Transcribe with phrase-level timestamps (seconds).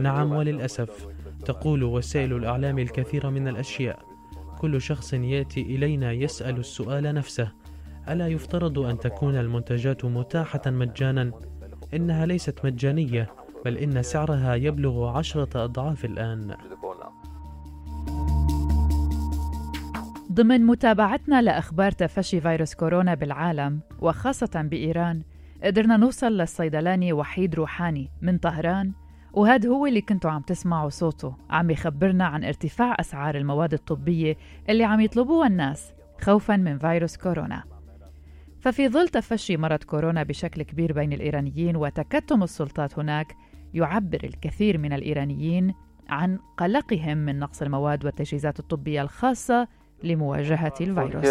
[0.00, 1.06] نعم وللأسف.
[1.44, 3.98] تقول وسائل الإعلام الكثير من الأشياء.
[4.58, 7.52] كل شخص يأتي إلينا يسأل السؤال نفسه.
[8.08, 11.32] ألا يفترض أن تكون المنتجات متاحة مجانا؟
[11.94, 13.30] إنها ليست مجانية
[13.64, 16.56] بل إن سعرها يبلغ عشرة أضعاف الآن.
[20.32, 25.22] ضمن متابعتنا لأخبار تفشي فيروس كورونا بالعالم وخاصة بإيران
[25.62, 28.92] قدرنا نوصل للصيدلاني وحيد روحاني من طهران
[29.32, 31.36] وهذا هو اللي كنتوا عم تسمعوا صوته.
[31.50, 34.36] عم يخبرنا عن ارتفاع أسعار المواد الطبية
[34.68, 37.62] اللي عم يطلبوها الناس خوفا من فيروس كورونا.
[38.60, 43.36] ففي ظل تفشي مرض كورونا بشكل كبير بين الإيرانيين وتكتم السلطات هناك
[43.74, 45.74] يعبر الكثير من الإيرانيين
[46.08, 49.68] عن قلقهم من نقص المواد والتجهيزات الطبية الخاصة
[50.04, 51.24] لمواجهة الفيروس.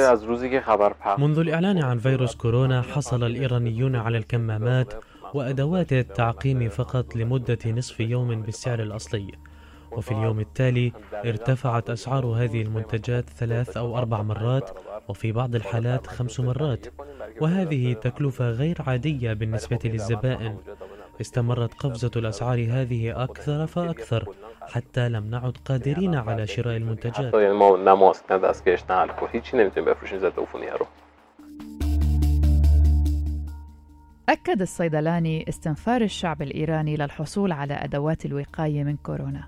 [1.18, 4.94] منذ الإعلان عن فيروس كورونا حصل الإيرانيون على الكمامات
[5.34, 9.32] وأدوات التعقيم فقط لمدة نصف يوم بالسعر الأصلي.
[9.92, 10.92] وفي اليوم التالي
[11.26, 14.70] ارتفعت أسعار هذه المنتجات ثلاث أو أربع مرات
[15.08, 16.88] وفي بعض الحالات خمس مرات.
[17.42, 20.58] وهذه تكلفة غير عادية بالنسبة للزبائن.
[21.22, 24.26] استمرت قفزة الأسعار هذه أكثر فأكثر.
[24.72, 27.36] حتى لم نعد قادرين على شراء المنتجات.
[34.30, 39.44] أكد الصيدلاني استنفار الشعب الإيراني للحصول على أدوات الوقاية من كورونا.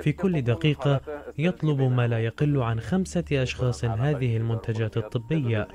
[0.00, 1.00] في كل دقيقة
[1.38, 5.68] يطلب ما لا يقل عن خمسة أشخاص هذه المنتجات الطبية.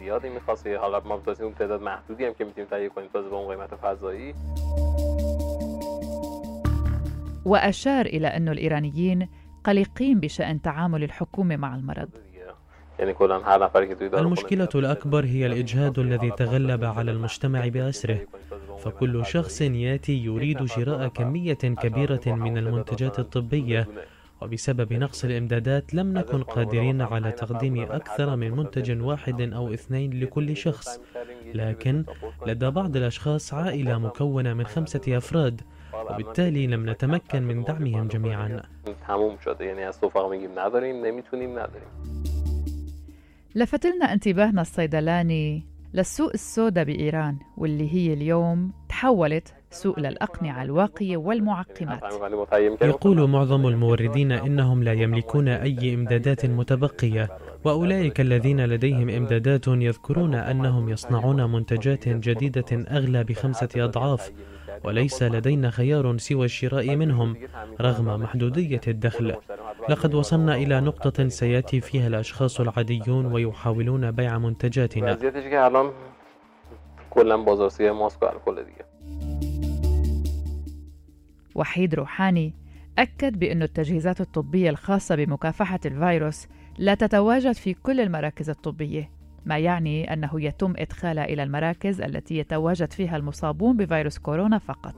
[7.45, 9.27] وأشار إلى أن الإيرانيين
[9.63, 12.09] قلقين بشأن تعامل الحكومة مع المرض.
[14.19, 18.19] المشكلة الأكبر هي الإجهاد الذي تغلب على المجتمع بأسره.
[18.79, 23.87] فكل شخص ياتي يريد شراء كمية كبيرة من المنتجات الطبية
[24.41, 30.57] وبسبب نقص الإمدادات لم نكن قادرين على تقديم أكثر من منتج واحد أو اثنين لكل
[30.57, 30.99] شخص.
[31.53, 32.05] لكن
[32.47, 35.61] لدى بعض الأشخاص عائلة مكونة من خمسة أفراد
[35.93, 38.63] وبالتالي لم نتمكن من دعمهم جميعا.
[43.55, 52.01] لفت لنا انتباهنا الصيدلاني للسوق السوداء بإيران واللي هي اليوم تحولت سوق للأقنعة الواقية والمعقمات.
[52.81, 57.29] يقول معظم الموردين إنهم لا يملكون أي إمدادات متبقية
[57.63, 64.31] وأولئك الذين لديهم إمدادات يذكرون أنهم يصنعون منتجات جديدة أغلى بخمسة أضعاف.
[64.83, 67.35] وليس لدينا خيار سوى الشراء منهم
[67.81, 69.35] رغم محدودية الدخل.
[69.89, 75.17] لقد وصلنا إلى نقطة سيأتي فيها الأشخاص العاديون ويحاولون بيع منتجاتنا.
[81.55, 82.53] وحيد روحاني
[82.97, 89.09] أكد بأن التجهيزات الطبية الخاصة بمكافحة الفيروس لا تتواجد في كل المراكز الطبية.
[89.45, 94.95] ما يعني أنه يتم إدخالها إلى المراكز التي يتواجد فيها المصابون بفيروس كورونا فقط.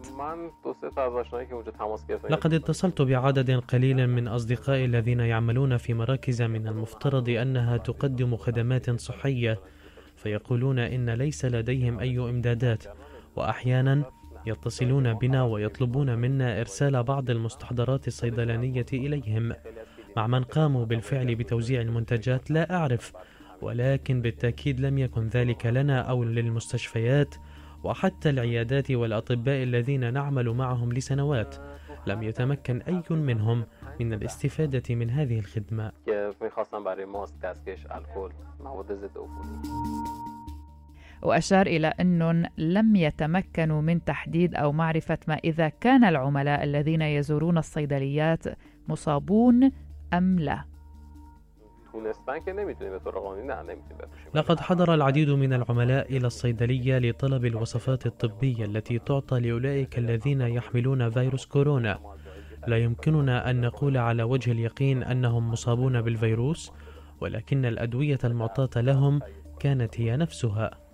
[2.30, 9.00] لقد اتصلت بعدد قليل من أصدقائي الذين يعملون في مراكز من المفترض أنها تقدم خدمات
[9.00, 9.60] صحية
[10.16, 12.84] فيقولون إن ليس لديهم أي إمدادات
[13.36, 14.04] وأحيانا
[14.46, 19.54] يتصلون بنا ويطلبون منا إرسال بعض المستحضرات الصيدلانية إليهم.
[20.18, 23.14] مع من قاموا بالفعل بتوزيع المنتجات لا أعرف
[23.62, 27.36] ولكن بالتأكيد لم يكن ذلك لنا أو للمستشفيات
[27.84, 31.56] وحتى العيادات والأطباء الذين نعمل معهم لسنوات.
[32.08, 33.66] لم يتمكن أي منهم
[34.00, 35.92] من الاستفادة من هذه الخدمة.
[41.22, 47.58] وأشار إلى أنهم لم يتمكنوا من تحديد أو معرفة ما إذا كان العملاء الذين يزورون
[47.58, 48.44] الصيدليات
[48.88, 49.72] مصابون
[50.14, 50.75] أم لا.
[52.90, 53.78] به طور قانونی نه
[54.34, 61.10] لقد حضر العديد من العملاء إلى الصيدلية لطلب الوصفات الطبية التي تعطى لأولئك الذين يحملون
[61.10, 62.00] فيروس كورونا.
[62.68, 66.72] لا يمكننا أن نقول على وجه اليقين أنهم مصابون بالفيروس
[67.22, 69.22] ولكن الأدوية المعطاة لهم
[69.60, 70.85] كانت هي نفسها.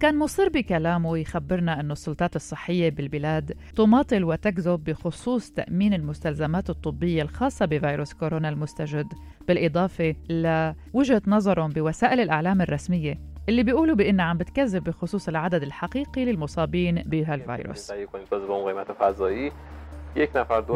[0.00, 7.66] كان مصر بكلامه يخبرنا أن السلطات الصحية بالبلاد تماطل وتكذب بخصوص تأمين المستلزمات الطبية الخاصة
[7.66, 9.06] بفيروس كورونا المستجد
[9.48, 16.94] بالإضافة لوجهة نظرهم بوسائل الإعلام الرسمية اللي بيقولوا بأنها عم بتكذب بخصوص العدد الحقيقي للمصابين
[17.02, 17.92] بهالفيروس.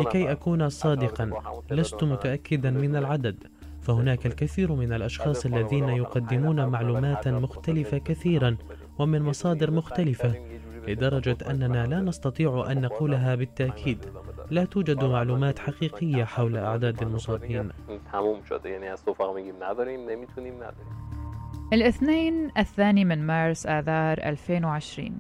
[0.07, 1.31] لكي أكون صادقا
[1.71, 3.45] لست متأكدا من العدد
[3.83, 8.57] فهناك الكثير من الأشخاص الذين يقدمون معلومات مختلفة كثيرا
[8.99, 10.35] ومن مصادر مختلفة
[10.89, 13.99] لدرجة أننا لا نستطيع أن نقولها بالتأكيد.
[14.51, 17.69] لا توجد معلومات حقيقية حول أعداد المصابين.
[21.73, 25.19] الاثنين الثاني من مارس آذار 2020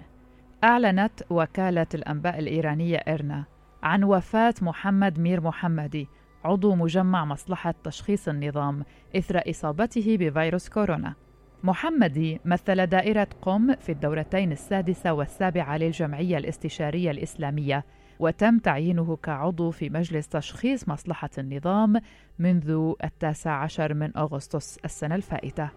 [0.65, 3.45] أعلنت وكالة الأنباء الإيرانية إرنا
[3.83, 6.09] عن وفاة محمد مير محمدي
[6.45, 8.85] عضو مجمع مصلحة تشخيص النظام
[9.17, 11.15] إثر إصابته بفيروس كورونا.
[11.63, 17.85] محمدي مثل دائرة قم في الدورتين السادسة والسابعة للجمعية الاستشارية الإسلامية
[18.19, 22.01] وتم تعيينه كعضو في مجلس تشخيص مصلحة النظام
[22.39, 25.71] منذ التاسع عشر من أغسطس السنة الفائتة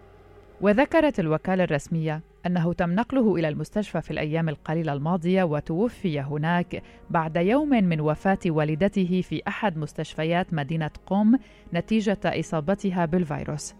[0.61, 7.37] وذكرت الوكالة الرسمية أنه تم نقله إلى المستشفى في الأيام القليلة الماضية وتوفي هناك بعد
[7.37, 11.37] يوم من وفاة والدته في أحد مستشفيات مدينة قم
[11.73, 13.75] نتيجة إصابتها بالفيروس.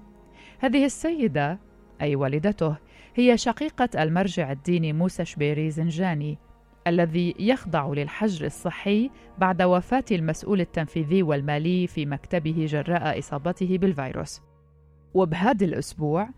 [0.60, 1.60] هذه السيدة
[2.02, 2.76] أي والدته
[3.16, 6.38] هي شقيقة المرجع الديني موسى شبيري زنجاني
[6.88, 14.42] الذي يخضع للحجر الصحي بعد وفاة المسؤول التنفيذي والمالي في مكتبه جراء إصابته بالفيروس.
[15.14, 16.30] وبهذا الأسبوع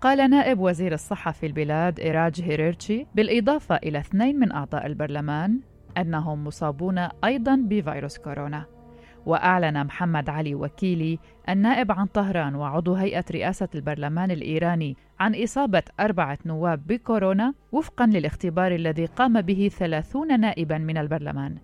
[0.00, 5.60] قال نائب وزير الصحة في البلاد إيراج هيريرتشي بالإضافة إلى اثنين من أعضاء البرلمان
[5.98, 8.79] أنهم مصابون أيضا بفيروس كورونا
[9.26, 11.18] وأعلن محمد علي وكيلي
[11.48, 18.74] النائب عن طهران وعضو هيئة رئاسة البرلمان الإيراني عن إصابة أربعة نواب بكورونا وفقا للاختبار
[18.74, 21.56] الذي قام به ثلاثون نائبا من البرلمان.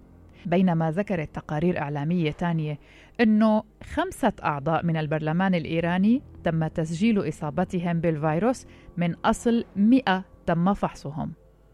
[0.47, 2.79] بينما ذكرت تقارير إعلامية تانية
[3.21, 3.63] أنه
[3.95, 8.67] خمسة أعضاء من البرلمان الإيراني تم تسجيل إصابتهم بالفيروس
[8.97, 11.33] من أصل 100 تم فحصهم.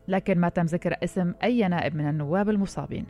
[0.09, 3.07] لكن ما تم ذكر اسم أي نائب من النواب المصابين.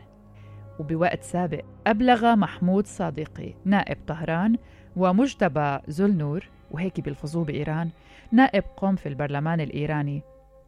[0.79, 4.57] وبوقت سابق أبلغ محمود صادقي نائب طهران
[4.95, 7.89] ومجتبى زلنور وهيك بيلفظوه بإيران
[8.31, 10.21] نائب قم في البرلمان الإيراني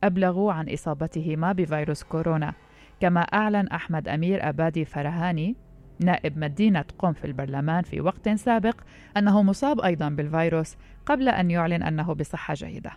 [0.03, 2.53] أبلغوا عن إصابتهما بفيروس كورونا.
[2.99, 5.55] كما أعلن أحمد أمير أبادي فرهاني
[5.99, 8.81] نائب مدينة قم في البرلمان في وقت سابق
[9.17, 10.75] أنه مصاب أيضا بالفيروس
[11.05, 12.91] قبل أن يعلن أنه بصحة جيدة.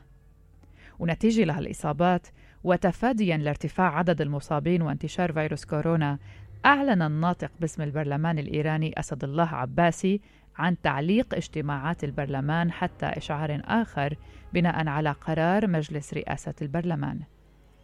[0.99, 2.26] ونتيجة لهالإصابات
[2.64, 6.19] وتفاديا لارتفاع عدد المصابين وانتشار فيروس كورونا
[6.66, 10.20] أعلن الناطق باسم البرلمان الإيراني أسد الله عباسي
[10.56, 14.14] عن تعليق اجتماعات البرلمان حتى إشعار آخر
[14.52, 17.20] بناء على قرار مجلس رئاسة البرلمان.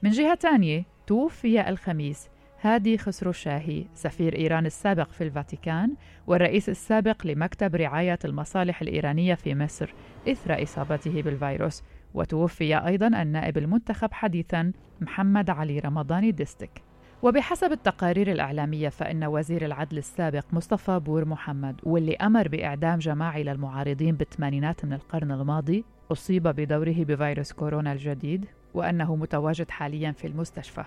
[0.02, 2.28] من جهة ثانية توفي الخميس
[2.60, 5.94] هادي خسرو شاهي سفير إيران السابق في الفاتيكان
[6.26, 9.94] والرئيس السابق لمكتب رعاية المصالح الإيرانية في مصر
[10.28, 11.82] إثر إصابته بالفيروس.
[12.14, 16.83] وتوفي أيضا النائب المنتخب حديثا محمد علي رمضاني ديستك.
[17.24, 24.14] وبحسب التقارير الإعلامية فإن وزير العدل السابق مصطفى بور محمد واللي أمر بإعدام جماعي للمعارضين
[24.14, 30.84] بالثمانينات من القرن الماضي أصيب بدوره بفيروس كورونا الجديد وأنه متواجد حاليا في المستشفى.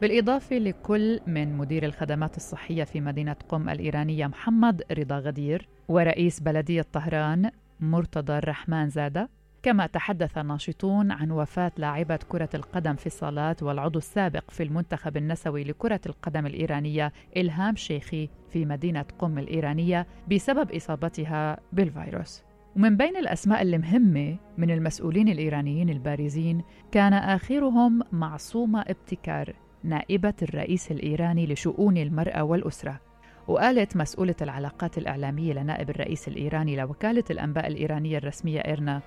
[0.00, 6.86] بالإضافة لكل من مدير الخدمات الصحية في مدينة قم الإيرانية محمد رضا غدير ورئيس بلدية
[6.92, 7.50] طهران
[7.80, 9.28] مرتضى الرحمن زادة
[9.66, 15.64] كما تحدث الناشطون عن وفاة لاعبة كرة القدم في الصالات والعضو السابق في المنتخب النسوي
[15.64, 22.42] لكرة القدم الإيرانية إلهام شيخي في مدينة قم الإيرانية بسبب إصابتها بالفيروس.
[22.76, 26.62] ومن بين الأسماء المهمة من المسؤولين الإيرانيين البارزين
[26.92, 29.52] كان آخرهم معصومة ابتكار
[29.84, 33.00] نائبة الرئيس الإيراني لشؤون المرأة والأسرة.
[33.48, 39.02] وقالت مسؤولة العلاقات الإعلامية لنائب الرئيس الإيراني لوكالة الأنباء الإيرانية الرسمية إيرنا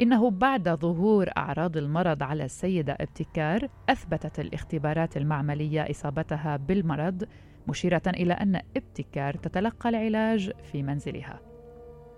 [0.00, 7.24] إنه بعد ظهور أعراض المرض على السيدة ابتكار أثبتت الاختبارات المعملية إصابتها بالمرض
[7.68, 11.40] مشيرة إلى أن ابتكار تتلقى العلاج في منزلها.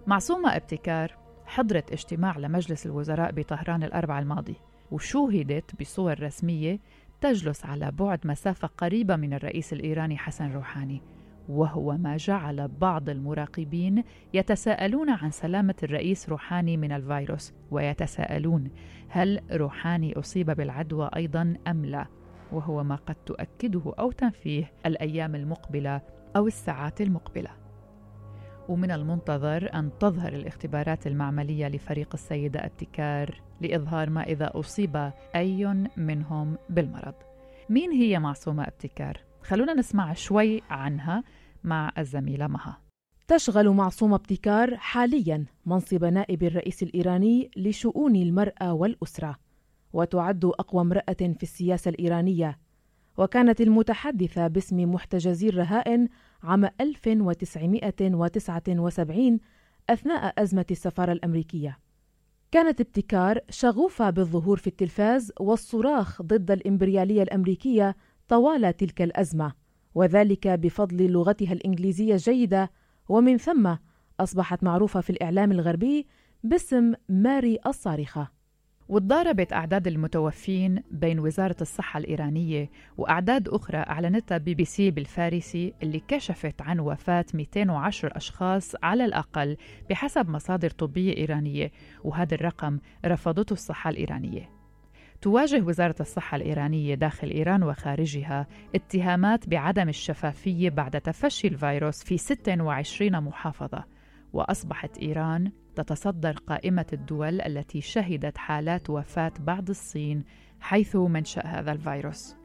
[0.06, 1.16] معصومة ابتكار
[1.46, 4.56] حضرت اجتماع لمجلس الوزراء بطهران الأربعاء الماضي
[4.90, 6.78] وشوهدت بصور رسمية
[7.20, 11.15] تجلس على بعد مسافة قريبة من الرئيس الإيراني حسن روحاني.
[11.48, 18.70] وهو ما جعل بعض المراقبين يتساءلون عن سلامة الرئيس روحاني من الفيروس ويتساءلون
[19.08, 22.06] هل روحاني أصيب بالعدوى أيضا أم لا
[22.52, 26.00] وهو ما قد تؤكده أو تنفيه الأيام المقبلة
[26.36, 27.50] أو الساعات المقبلة
[28.68, 36.58] ومن المنتظر أن تظهر الاختبارات المعملية لفريق السيدة ابتكار لإظهار ما إذا أصيب أي منهم
[36.68, 37.14] بالمرض
[37.70, 41.24] مين هي معصومة ابتكار؟ خلونا نسمع شوي عنها
[41.64, 42.78] مع الزميلة مها.
[43.28, 49.36] تشغل معصومة ابتكار حاليا منصب نائب الرئيس الإيراني لشؤون المرأة والأسرة
[49.92, 52.58] وتعد أقوى امرأة في السياسة الإيرانية.
[53.16, 56.08] وكانت المتحدثة باسم محتجزي الرهائن
[56.42, 59.38] عام 1979
[59.90, 61.78] أثناء أزمة السفارة الأمريكية.
[62.52, 67.96] كانت ابتكار شغوفة بالظهور في التلفاز والصراخ ضد الإمبريالية الأمريكية
[68.28, 69.52] طوال تلك الأزمة
[69.94, 72.70] وذلك بفضل لغتها الإنجليزية الجيدة
[73.08, 73.74] ومن ثم
[74.20, 76.06] أصبحت معروفة في الإعلام الغربي
[76.44, 78.36] باسم ماري الصارخة.
[78.88, 86.00] وتضاربت أعداد المتوفين بين وزارة الصحة الإيرانية وأعداد أخرى أعلنتها بي بي سي بالفارسي اللي
[86.08, 89.56] كشفت عن وفاة 210 أشخاص على الأقل
[89.90, 91.72] بحسب مصادر طبية إيرانية
[92.04, 94.55] وهذا الرقم رفضته الصحة الإيرانية.
[95.26, 103.20] تواجه وزارة الصحة الإيرانية داخل إيران وخارجها اتهامات بعدم الشفافية بعد تفشي الفيروس في 26
[103.20, 103.84] محافظة
[104.32, 110.24] وأصبحت إيران تتصدر قائمة الدول التي شهدت حالات وفاة بعد الصين
[110.60, 112.36] حيث منشأ هذا الفيروس.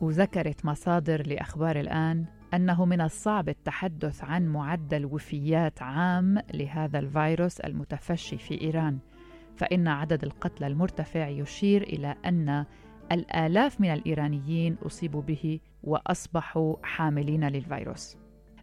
[0.00, 8.38] وذكرت مصادر لأخبار الآن أنه من الصعب التحدث عن معدل وفيات عام لهذا الفيروس المتفشي
[8.38, 8.98] في إيران،
[9.56, 12.64] فإن عدد القتلى المرتفع يشير إلى أن
[13.12, 18.16] الآلاف من الإيرانيين أصيبوا به وأصبحوا حاملين للفيروس.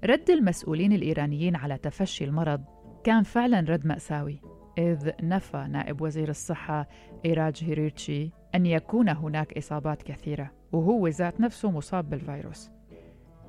[0.03, 2.63] رد المسؤولين الإيرانيين على تفشي المرض
[3.03, 4.39] كان فعلا رد مأساوي
[4.77, 6.87] إذ نفى نائب وزير الصحة
[7.25, 12.69] إيراج هيريتشي أن يكون هناك إصابات كثيرة وهو ذات نفسه مصاب بالفيروس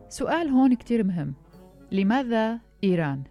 [0.08, 1.34] سؤال هون كتير مهم
[1.92, 3.22] لماذا إيران؟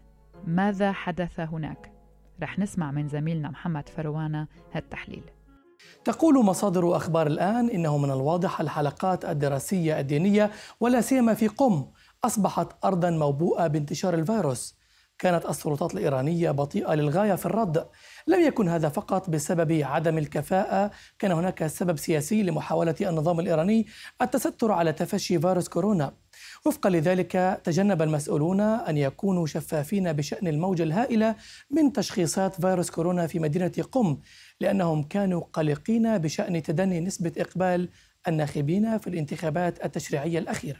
[0.47, 1.92] ماذا حدث هناك؟
[2.41, 5.23] رح نسمع من زميلنا محمد فروانة هالتحليل.
[6.05, 11.85] تقول مصادر أخبار الآن إنه من الواضح الحلقات الدراسية الدينية ولا سيما في قم
[12.23, 14.75] أصبحت أرضا موبوءة بانتشار الفيروس.
[15.19, 17.87] كانت السلطات الإيرانية بطيئة للغاية في الرد.
[18.27, 23.87] لم يكن هذا فقط بسبب عدم الكفاءة كان هناك سبب سياسي لمحاولة النظام الإيراني
[24.21, 26.13] التستر على تفشي فيروس كورونا.
[26.65, 31.35] وفقا لذلك تجنب المسؤولون أن يكونوا شفافين بشأن الموجة الهائلة
[31.71, 34.17] من تشخيصات فيروس كورونا في مدينة قم
[34.59, 37.89] لأنهم كانوا قلقين بشأن تدني نسبة إقبال
[38.27, 40.79] الناخبين في الانتخابات التشريعية الأخيرة.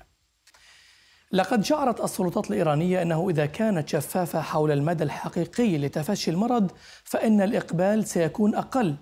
[1.31, 6.71] لقد شعرت السلطات الإيرانية أنه إذا كانت شفافة حول المدى الحقيقي لتفشي المرض
[7.03, 8.95] فإن الإقبال سيكون أقل.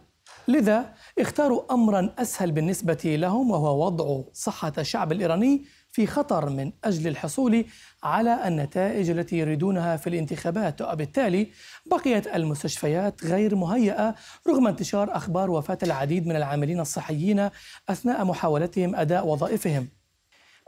[0.48, 7.08] لذا اختاروا أمرا أسهل بالنسبة لهم وهو وضع صحة الشعب الإيراني في خطر من أجل
[7.08, 7.66] الحصول
[8.04, 11.48] على النتائج التي يريدونها في الانتخابات وبالتالي
[11.86, 14.16] بقيت المستشفيات غير مهيئة
[14.48, 17.50] رغم انتشار أخبار وفاة العديد من العاملين الصحيين
[17.90, 19.88] أثناء محاولتهم أداء وظائفهم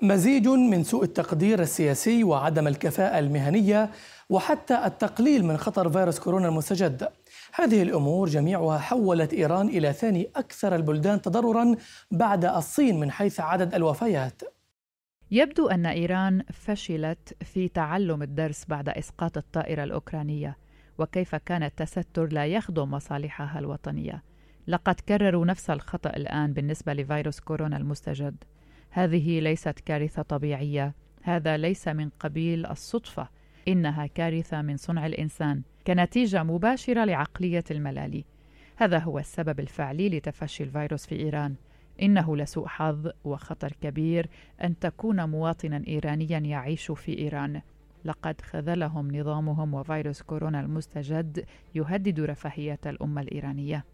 [0.02, 3.90] مزيج من سوء التقدير السياسي وعدم الكفاءة المهنية
[4.30, 7.10] وحتى التقليل من خطر فيروس كورونا المستجد.
[7.54, 11.76] هذه الأمور جميعها حولت إيران إلى ثاني أكثر البلدان تضررا
[12.12, 14.42] بعد الصين من حيث عدد الوفيات.
[15.36, 20.58] يبدو أن إيران فشلت في تعلم الدرس بعد إسقاط الطائرة الأوكرانية
[20.98, 24.24] وكيف كان التستر لا يخدم مصالحها الوطنية.
[24.68, 28.44] لقد كرروا نفس الخطأ الآن بالنسبة لفيروس كورونا المستجد.
[28.90, 33.30] هذه ليست كارثة طبيعية هذا ليس من قبيل الصدفة
[33.68, 38.26] إنها كارثة من صنع الإنسان كنتيجة مباشرة لعقلية الملالي
[38.76, 41.56] هذا هو السبب الفعلي لتفشي الفيروس في إيران
[42.02, 44.30] إنه لسوء حظ وخطر كبير
[44.64, 47.62] أن تكون مواطنا ايرانيا يعيش في إيران.
[48.06, 51.46] لقد خذلهم نظامهم وفيروس كورونا المستجد
[51.76, 53.86] يهدد رفاهية الأمة الإيرانية.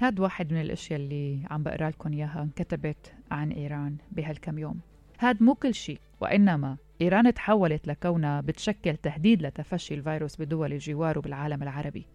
[0.00, 4.80] هاد واحد من الأشياء اللي عم بقرأ لكم إياها انكتبت عن إيران بهالكم يوم.
[5.18, 11.62] هاد مو كل شيء وإنما إيران تحولت لكونها بتشكل تهديد لتفشي الفيروس بدول الجوار وبالعالم
[11.62, 12.06] العربي.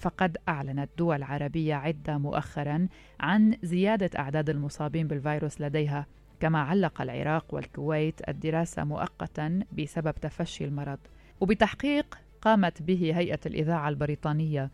[0.00, 2.88] فقد أعلنت دول عربية عدة مؤخرا
[3.20, 6.06] عن زيادة أعداد المصابين بالفيروس لديها
[6.40, 10.98] كما علق العراق والكويت الدراسة مؤقتا بسبب تفشي المرض.
[11.40, 14.70] وبتحقيق قامت به هيئة الإذاعة البريطانية.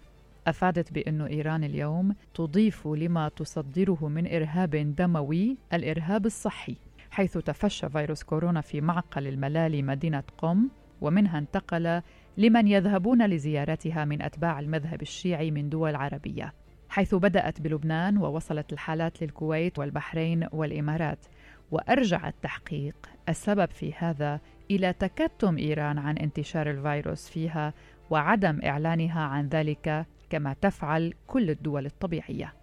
[0.46, 6.76] أفادت بأن إيران اليوم تضيف لما تصدره من إرهاب دموي الإرهاب الصحي
[7.10, 10.68] حيث تفشى فيروس كورونا في معقل الملالي مدينة قم
[11.00, 12.02] ومنها انتقل
[12.36, 16.52] لمن يذهبون لزيارتها من أتباع المذهب الشيعي من دول عربية
[16.88, 21.26] حيث بدأت بلبنان ووصلت الحالات للكويت والبحرين والإمارات.
[21.70, 22.96] وأرجع التحقيق
[23.28, 24.40] السبب في هذا
[24.70, 27.74] إلى تكتم إيران عن انتشار الفيروس فيها
[28.10, 32.54] وعدم إعلانها عن ذلك كما تفعل كل الدول الطبيعية.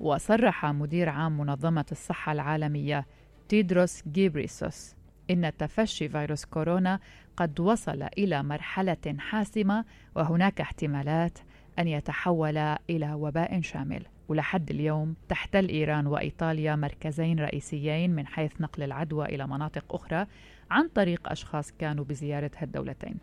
[0.00, 3.06] وصرح مدير عام منظمة الصحة العالمية
[3.48, 4.94] تيدروس جيبريسوس
[5.30, 7.00] إن تفشي فيروس كورونا
[7.36, 9.84] قد وصل إلى مرحلة حاسمة
[10.16, 11.38] وهناك احتمالات
[11.78, 12.56] أن يتحول
[12.90, 14.06] إلى وباء شامل.
[14.28, 20.26] ولحد اليوم تحتل إيران وإيطاليا مركزين رئيسيين من حيث نقل العدوى إلى مناطق أخرى
[20.70, 23.14] عن طريق أشخاص كانوا بزيارة هالدولتين.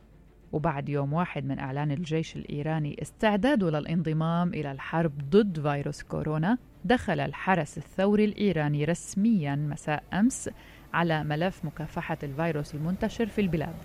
[0.52, 7.20] وبعد يوم واحد من إعلان الجيش الإيراني استعداده للانضمام إلى الحرب ضد فيروس كورونا دخل
[7.20, 10.50] الحرس الثوري الإيراني رسميا مساء أمس
[10.94, 13.76] على ملف مكافحة الفيروس المنتشر في البلاد.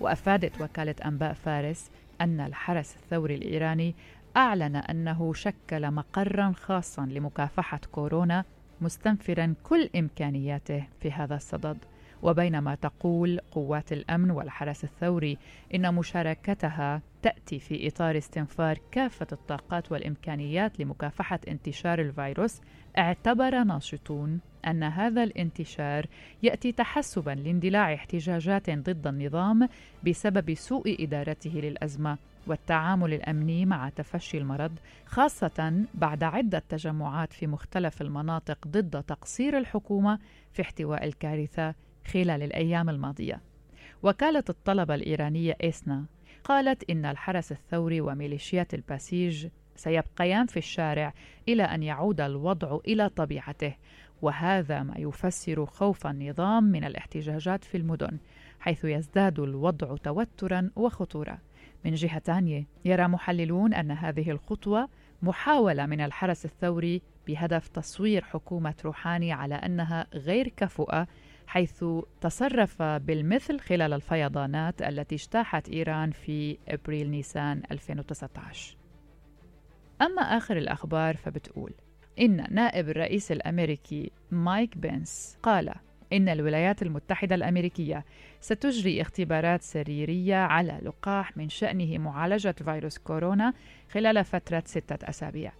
[0.00, 3.94] وأفادت وكالة أنباء فارس أن الحرس الثوري الإيراني
[4.36, 8.44] أعلن أنه شكل مقرا خاصا لمكافحة كورونا
[8.80, 11.78] مستنفرا كل إمكانياته في هذا الصدد.
[12.22, 15.38] وبينما تقول قوات الأمن والحرس الثوري
[15.74, 22.60] إن مشاركتها تأتي في إطار استنفار كافة الطاقات والإمكانيات لمكافحة انتشار الفيروس
[22.98, 26.06] اعتبر ناشطون أن هذا الانتشار
[26.42, 29.68] يأتي تحسبا لاندلاع احتجاجات ضد النظام
[30.06, 34.72] بسبب سوء إدارته للأزمة والتعامل الأمني مع تفشي المرض
[35.06, 40.18] خاصة بعد عدة تجمعات في مختلف المناطق ضد تقصير الحكومة
[40.52, 41.74] في احتواء الكارثة
[42.12, 43.40] خلال الأيام الماضية.
[44.02, 46.04] وكالة الطلبة الإيرانية إيسنا
[46.44, 51.14] قالت إن الحرس الثوري وميليشيات الباسيج سيبقيان في الشارع
[51.48, 53.74] إلى أن يعود الوضع إلى طبيعته
[54.22, 58.18] وهذا ما يفسر خوف النظام من الاحتجاجات في المدن
[58.60, 61.38] حيث يزداد الوضع توترا وخطورة.
[61.84, 64.88] من جهة ثانية يرى محللون أن هذه الخطوة
[65.22, 71.06] محاولة من الحرس الثوري بهدف تصوير حكومة روحاني على أنها غير كفؤة
[71.50, 71.84] حيث
[72.20, 78.76] تصرف بالمثل خلال الفيضانات التي اجتاحت إيران في أبريل نيسان 2019
[80.02, 81.72] أما آخر الأخبار فبتقول
[82.20, 85.74] إن نائب الرئيس الأمريكي مايك بنس قال
[86.12, 88.04] إن الولايات المتحدة الأمريكية
[88.40, 93.52] ستجري اختبارات سريرية على لقاح من شأنه معالجة فيروس كورونا
[93.90, 95.52] خلال فترة ستة أسابيع.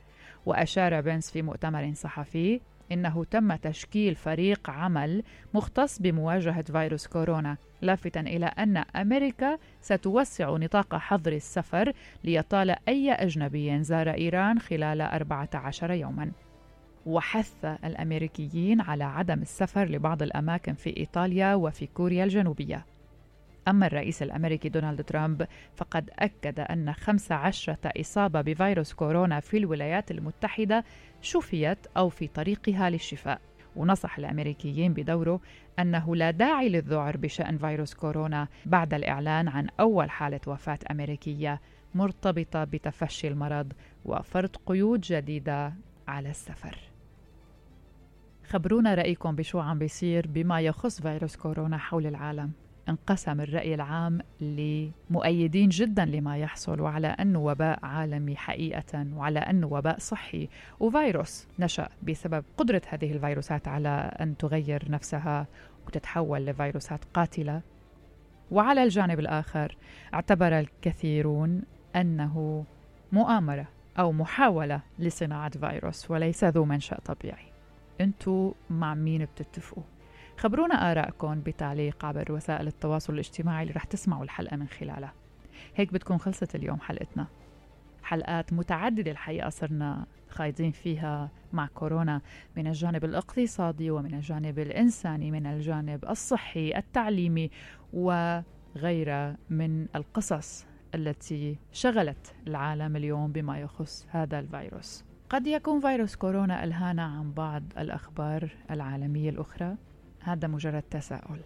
[0.47, 2.61] وأشار بنس في مؤتمر صحفي
[2.92, 5.23] إنه تم تشكيل فريق عمل
[5.54, 11.92] مختص بمواجهة فيروس كورونا لافتا إلى أن أمريكا ستوسع نطاق حظر السفر
[12.25, 16.30] ليطال أي أجنبي زار إيران خلال 14 يوما.
[17.06, 22.87] وحث الأمريكيين على عدم السفر لبعض الأماكن في إيطاليا وفي كوريا الجنوبية.
[23.68, 25.46] أما الرئيس الأمريكي دونالد ترامب
[25.77, 30.85] فقد أكد أن 15 إصابة بفيروس كورونا في الولايات المتحدة
[31.20, 33.40] شفيت أو في طريقها للشفاء
[33.77, 35.40] ونصح الأمريكيين بدوره
[35.79, 41.61] أنه لا داعي للذعر بشأن فيروس كورونا بعد الإعلان عن أول حالة وفاة أمريكية
[41.94, 43.73] مرتبطة بتفشي المرض
[44.05, 45.75] وفرض قيود جديدة
[46.09, 46.79] على السفر.
[48.49, 52.53] خبرونا رأيكم بشو عم بيصير بما يخص فيروس كورونا حول العالم.
[52.90, 59.98] انقسم الرأي العام لمؤيدين جدا لما يحصل وعلى أنه وباء عالمي حقيقة وعلى أنه وباء
[59.98, 60.48] صحي.
[60.81, 65.46] وفيروس نشأ بسبب قدرة هذه الفيروسات على أن تغير نفسها
[65.87, 67.62] وتتحول لفيروسات قاتلة.
[68.50, 69.76] وعلى الجانب الآخر
[70.14, 71.62] اعتبر الكثيرون
[71.96, 72.64] أنه
[73.12, 77.46] مؤامرة أو محاولة لصناعة فيروس وليس ذو منشأ طبيعي.
[78.00, 79.83] أنتوا مع مين بتتفقوا؟
[80.40, 85.12] خبرونا آرائكم بتعليق عبر وسائل التواصل الاجتماعي اللي رح تسمعوا الحلقة من خلالها.
[85.76, 87.26] هيك بتكون خلصت اليوم حلقتنا.
[88.03, 92.20] حلقات متعددة الحقيقة صرنا خايضين فيها مع كورونا.
[92.57, 97.50] من الجانب الاقتصادي ومن الجانب الإنساني من الجانب الصحي التعليمي
[97.92, 105.05] وغيرها من القصص التي شغلت العالم اليوم بما يخص هذا الفيروس.
[105.31, 109.76] قد يكون فيروس كورونا ألهانا عن بعض الأخبار العالمية الأخرى.
[110.20, 111.40] هذا مجرد تساؤل.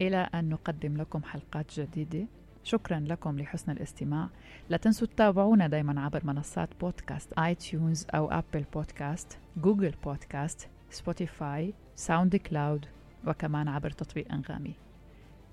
[0.00, 2.26] إلى أن نقدم لكم حلقات جديدة.
[2.64, 4.28] شكرا لكم لحسن الاستماع.
[4.68, 12.86] لا تنسوا تتابعونا دايما عبر منصات بودكاست iTunes أو Apple Podcasts Google Podcasts Spotify SoundCloud
[13.26, 14.74] وكمان عبر تطبيق أنغامي.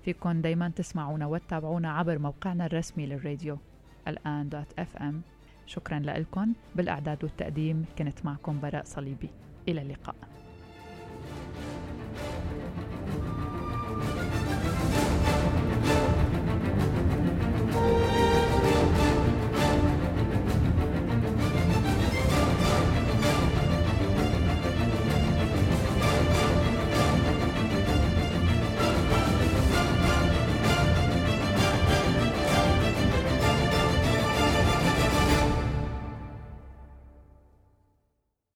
[0.04, 3.58] فيكن دايما تسمعونا وتتابعونا عبر موقعنا الرسمي للراديو
[4.08, 5.22] الآن دوت إف إم.
[5.66, 9.30] شكرا لكم بالإعداد والتقديم كنت معكم براء صليبي.
[9.68, 10.37] إلى اللقاء.